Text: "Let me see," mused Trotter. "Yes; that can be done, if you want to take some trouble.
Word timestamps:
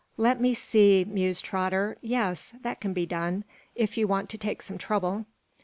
"Let 0.17 0.41
me 0.41 0.55
see," 0.55 1.05
mused 1.07 1.45
Trotter. 1.45 1.95
"Yes; 2.01 2.55
that 2.63 2.79
can 2.81 2.91
be 2.91 3.05
done, 3.05 3.43
if 3.75 3.97
you 3.99 4.07
want 4.07 4.31
to 4.31 4.37
take 4.39 4.63
some 4.63 4.79
trouble. 4.79 5.25